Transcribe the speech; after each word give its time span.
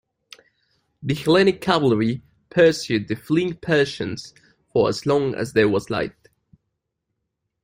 The 1.03 1.13
Hellenic 1.13 1.61
cavalry 1.61 2.23
pursued 2.49 3.07
the 3.07 3.13
fleeing 3.15 3.57
Persians 3.57 4.33
for 4.73 4.89
as 4.89 5.05
long 5.05 5.35
as 5.35 5.53
there 5.53 5.69
was 5.69 5.91
light. 5.91 6.15